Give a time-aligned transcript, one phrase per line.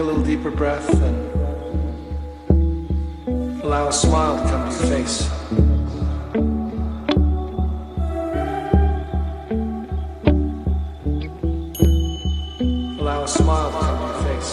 [0.00, 1.16] Take a little deeper breath and
[3.62, 5.28] allow a smile to come to your face.
[12.98, 14.52] Allow a smile to come to your face.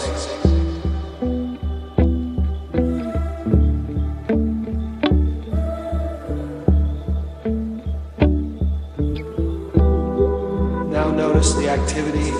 [10.92, 12.32] Now notice the activity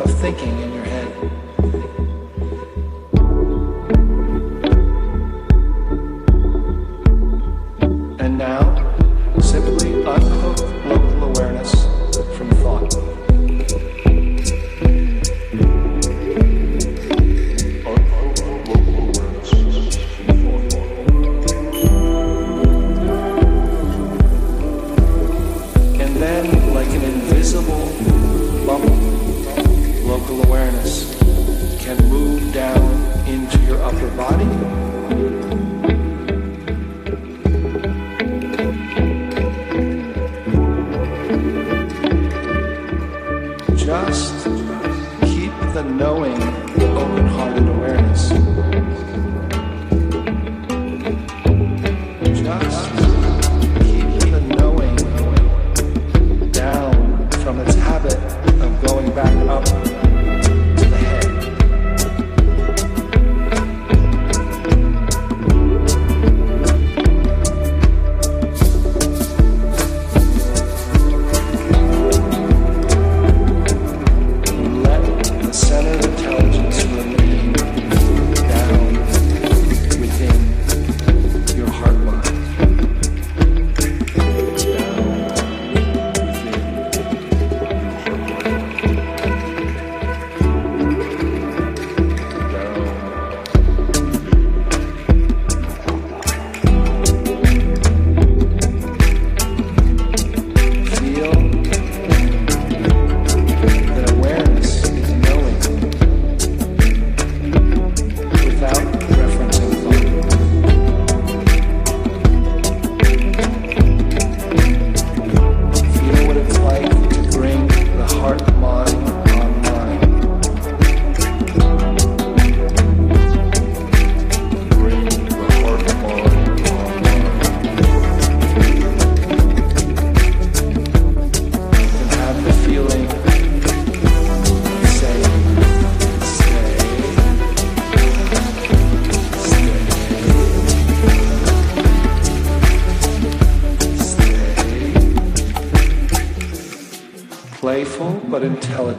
[0.00, 1.01] of thinking in your head.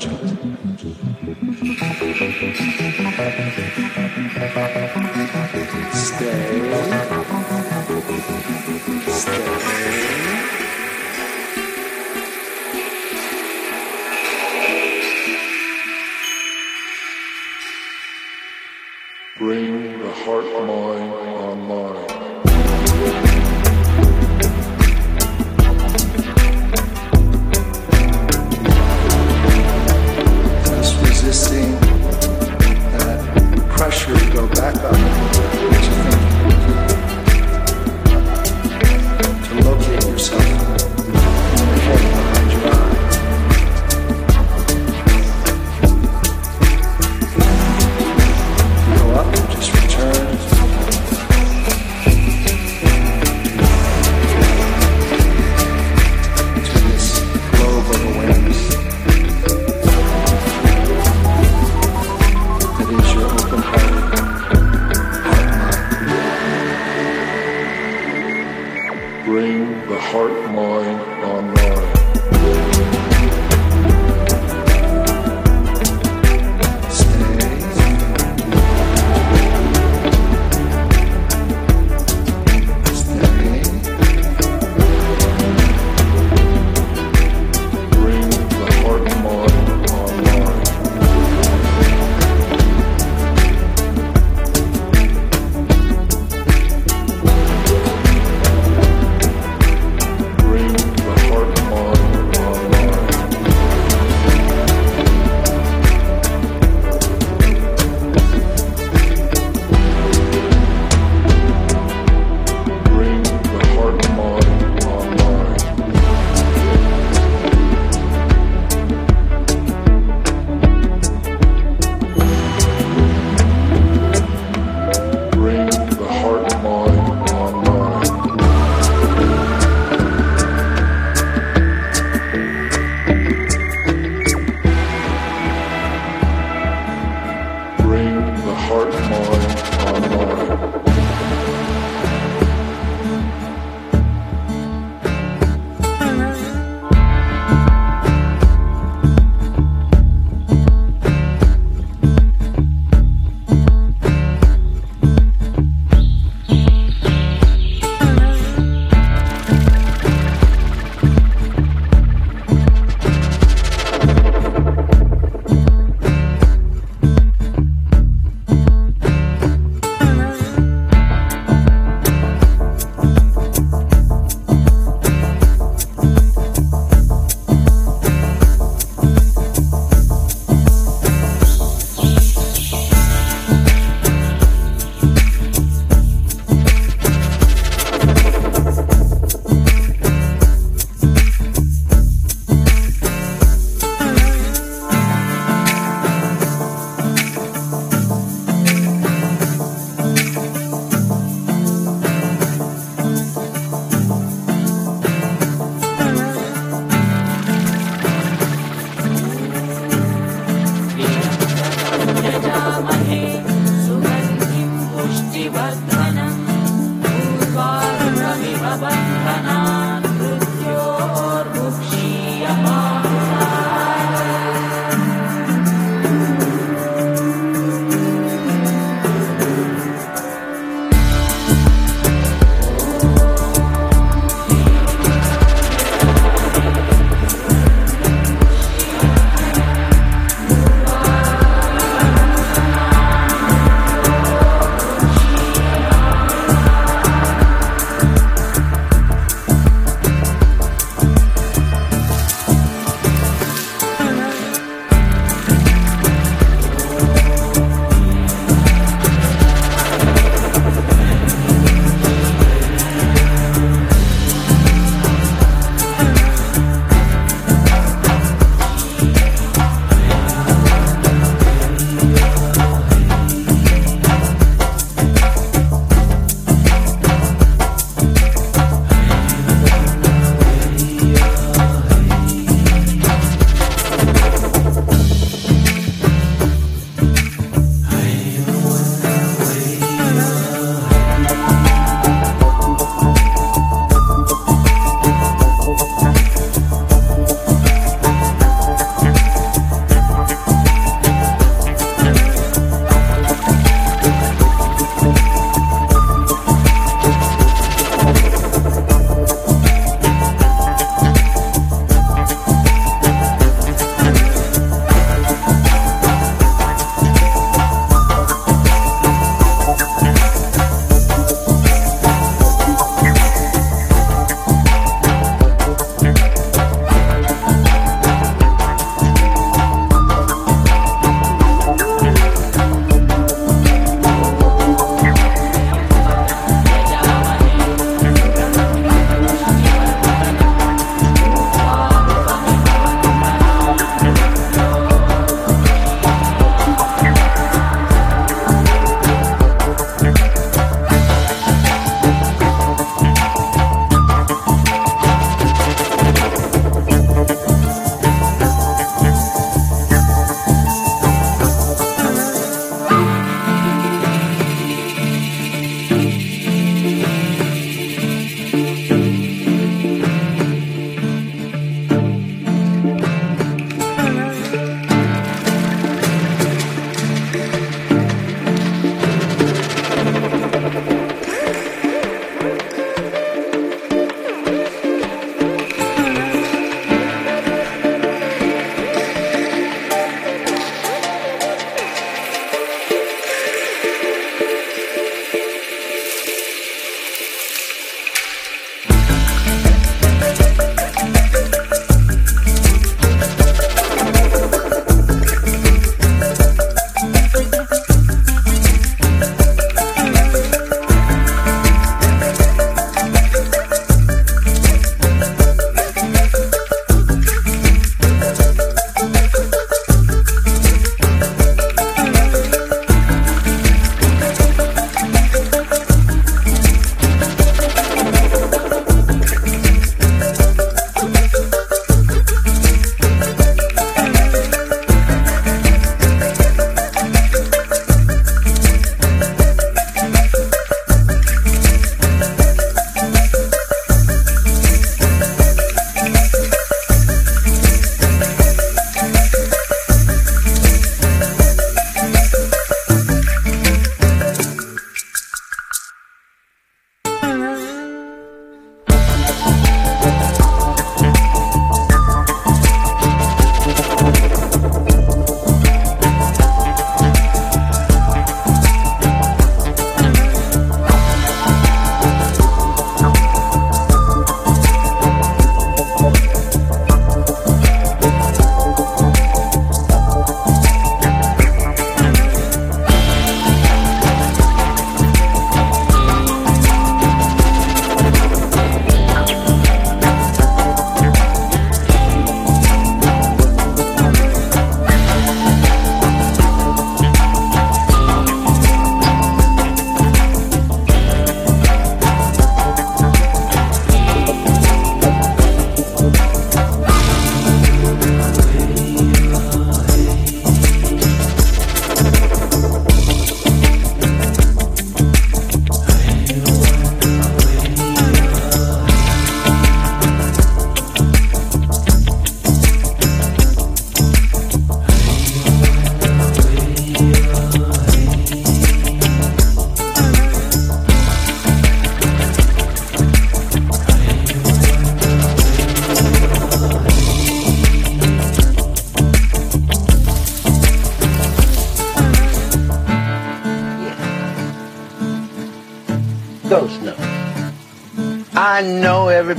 [0.03, 1.42] Project.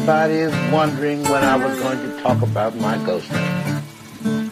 [0.06, 3.30] Everybody is wondering when I was going to talk about my ghost.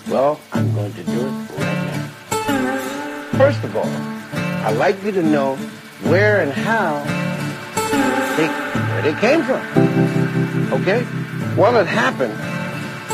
[0.08, 2.08] Well, I'm going to do it right
[2.40, 3.28] now.
[3.36, 3.86] First of all,
[4.64, 5.56] I'd like you to know
[6.04, 7.04] where and how
[8.38, 9.60] they, where they came from.
[10.72, 11.04] Okay?
[11.54, 12.32] Well, it happened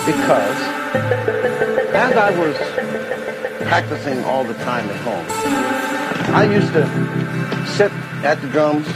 [0.06, 0.58] because
[1.92, 2.56] as I was
[3.66, 5.26] practicing all the time at home,
[6.36, 6.86] I used to
[7.66, 7.90] sit
[8.22, 8.86] at the drums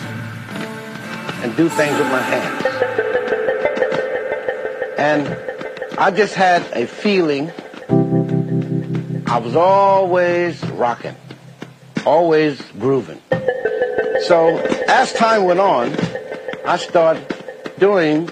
[1.42, 2.81] and do things with my hands.
[5.02, 5.26] And
[5.98, 7.50] I just had a feeling
[9.26, 11.16] I was always rocking,
[12.06, 13.20] always grooving.
[14.28, 15.92] So as time went on,
[16.64, 17.26] I started
[17.80, 18.28] doing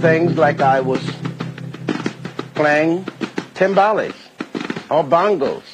[0.00, 1.02] things like I was
[2.54, 3.04] playing
[3.52, 4.16] timbales
[4.88, 5.73] or bongos.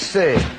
[0.00, 0.49] Dee-da.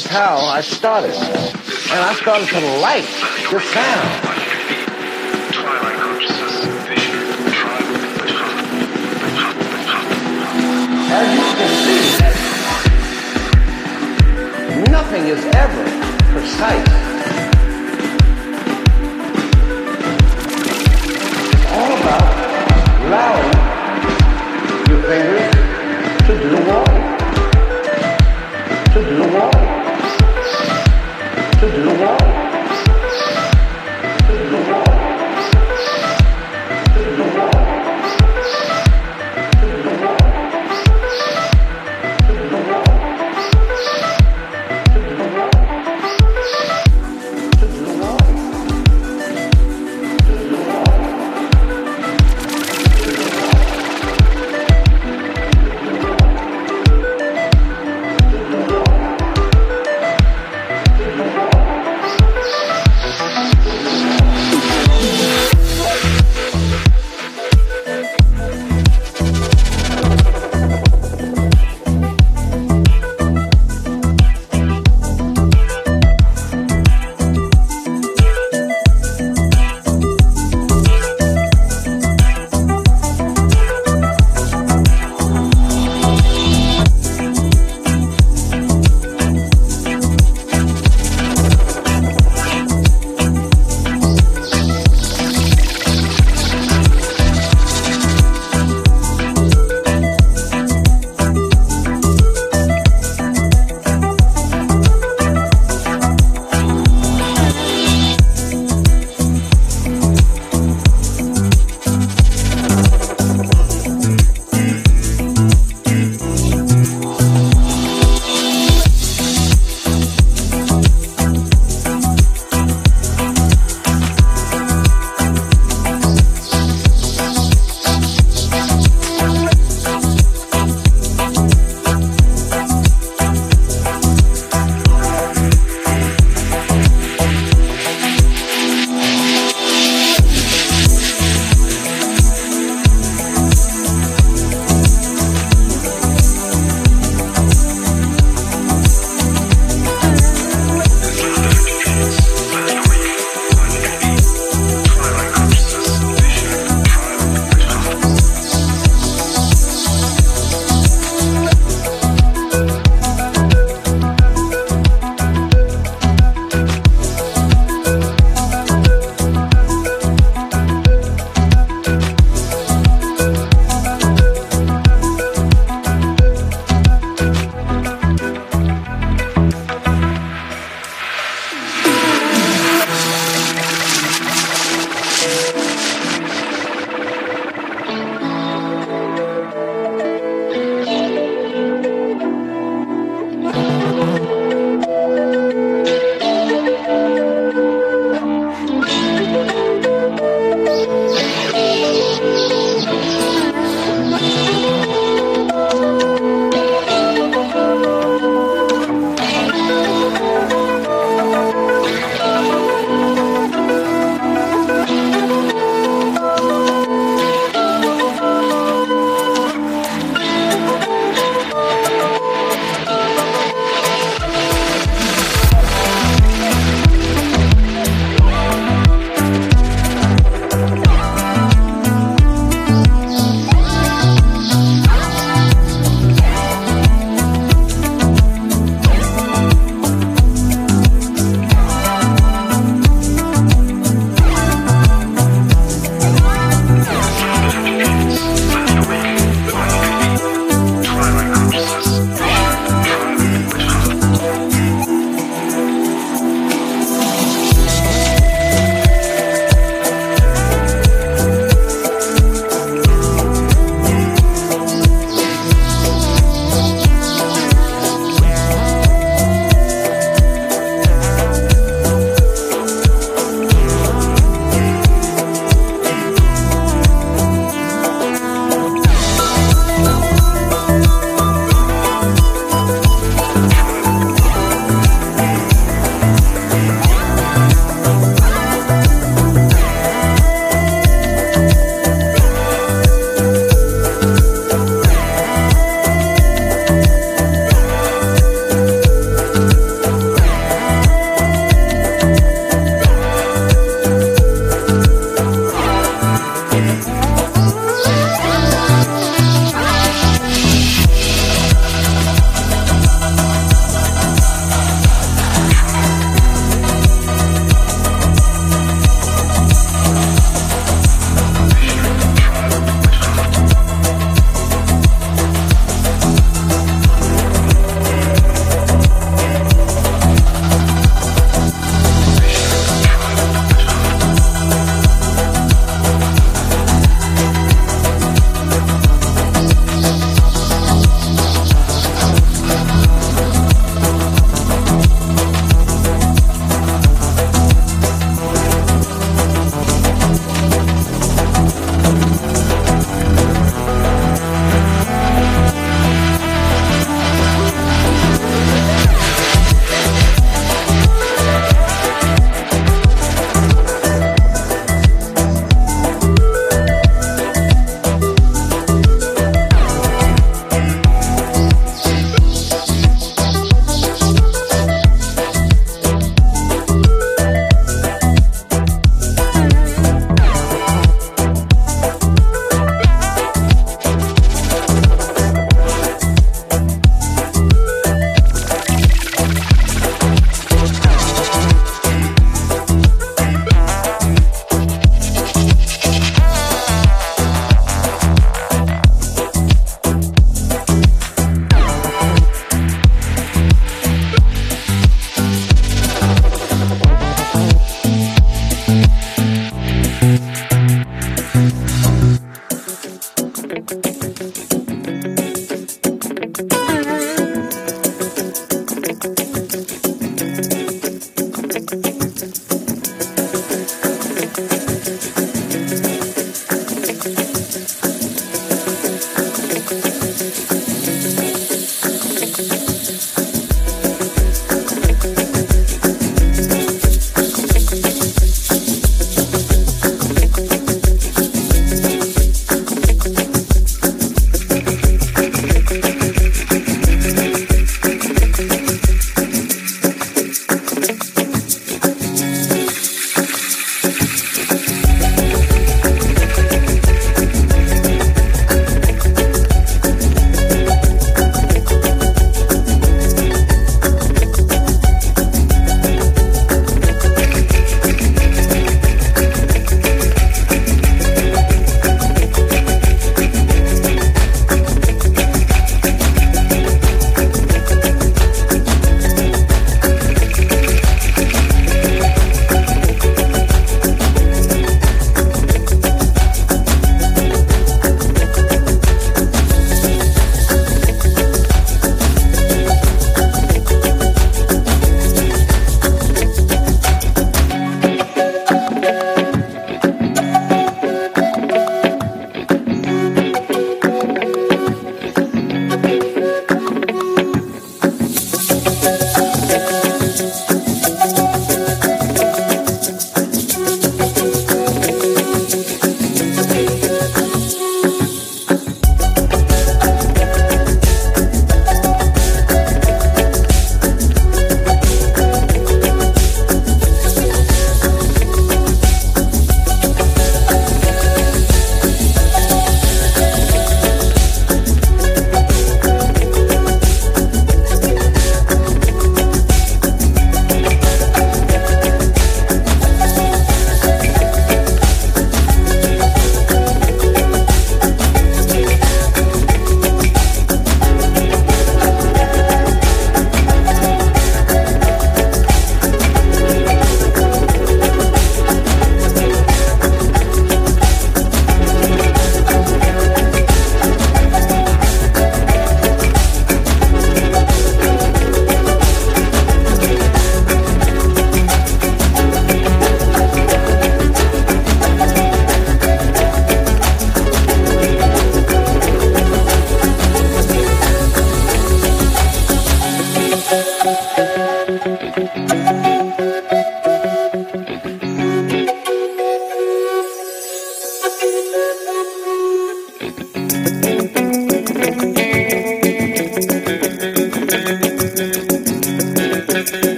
[0.00, 1.14] is how I started.
[1.14, 3.04] And I started to like
[3.50, 4.10] the sound.
[11.12, 12.00] As you can see,
[14.90, 15.84] nothing is ever
[16.32, 16.99] precise.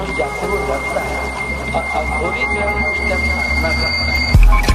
[0.00, 1.16] समझ जाकर वो डरता है।
[1.72, 4.69] और अघोरी जो है उसका अपना डरता है।